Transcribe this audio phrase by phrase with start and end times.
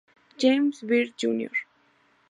[0.35, 1.53] James Byrd Jr.